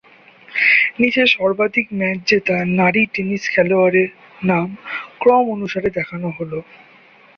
নিচে 0.99 1.23
সর্বাধিক 1.35 1.87
ম্যাচ 1.99 2.17
জেতা 2.29 2.57
নারী 2.79 3.01
টেনিস 3.13 3.43
খেলোয়াড়দের 3.53 4.09
নাম 4.41 4.67
ক্রম 5.21 5.45
অনুসারে 5.55 5.89
দেখানো 5.97 6.27
হলঃ 6.29 6.53